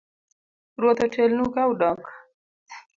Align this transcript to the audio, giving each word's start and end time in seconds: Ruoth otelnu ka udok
Ruoth 0.79 1.01
otelnu 1.05 1.45
ka 1.53 1.63
udok 1.71 2.01